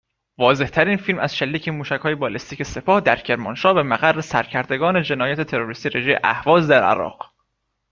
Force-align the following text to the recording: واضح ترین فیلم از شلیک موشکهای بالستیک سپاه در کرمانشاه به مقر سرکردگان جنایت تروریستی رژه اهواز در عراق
واضح 0.37 0.67
ترین 0.69 0.97
فیلم 0.97 1.19
از 1.19 1.35
شلیک 1.37 1.69
موشکهای 1.69 2.15
بالستیک 2.15 2.63
سپاه 2.63 2.99
در 3.01 3.15
کرمانشاه 3.15 3.73
به 3.73 3.83
مقر 3.83 4.21
سرکردگان 4.21 5.03
جنایت 5.03 5.41
تروریستی 5.41 5.89
رژه 5.89 6.19
اهواز 6.23 6.67
در 6.67 6.83
عراق 6.83 7.33